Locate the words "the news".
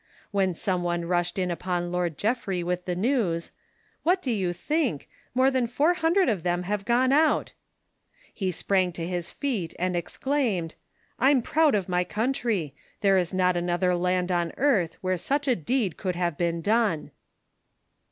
2.85-3.51